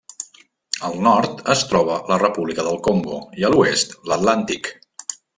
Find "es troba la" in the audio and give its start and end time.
1.53-2.17